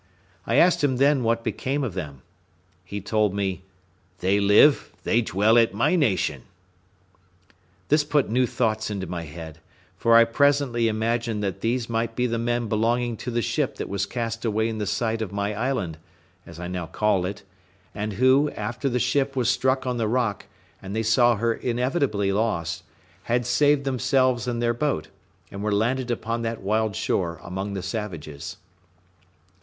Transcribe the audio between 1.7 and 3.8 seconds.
of them. He told me,